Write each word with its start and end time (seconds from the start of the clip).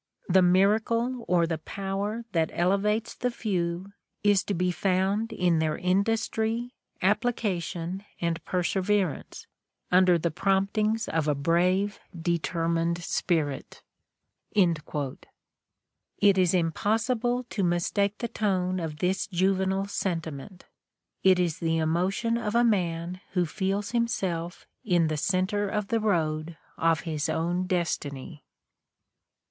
The 0.27 0.41
miracle 0.41 1.23
or 1.27 1.45
the 1.45 1.59
power 1.59 2.25
that 2.31 2.49
elevates 2.55 3.13
the 3.13 3.29
few 3.29 3.93
is 4.23 4.43
to 4.45 4.55
be 4.55 4.71
found 4.71 5.31
in 5.31 5.59
their 5.59 5.77
industry, 5.77 6.73
appli 7.03 7.35
cation 7.35 8.03
and 8.19 8.43
perseverance, 8.43 9.45
under 9.91 10.17
the 10.17 10.31
promptings 10.31 11.07
of 11.07 11.27
a 11.27 11.35
brave, 11.35 11.99
determined 12.19 13.03
spirit." 13.03 13.83
It 14.55 14.73
is 16.39 16.53
impossible 16.55 17.43
to 17.51 17.63
mistake 17.63 18.17
the 18.17 18.27
tone 18.27 18.79
of 18.79 18.97
this 18.97 19.27
juvenile 19.27 19.85
sentiment: 19.85 20.65
it 21.21 21.37
is 21.39 21.59
the 21.59 21.77
emotion 21.77 22.39
of 22.39 22.55
a 22.55 22.63
man 22.63 23.21
who 23.33 23.45
feels 23.45 23.91
himself 23.91 24.65
in 24.83 25.09
the 25.09 25.17
center 25.17 25.69
of 25.69 25.89
the 25.89 25.99
road 25.99 26.57
of 26.75 27.01
his 27.01 27.29
own 27.29 27.67
destiny. 27.67 28.43